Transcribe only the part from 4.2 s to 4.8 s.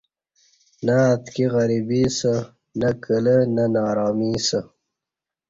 اسہ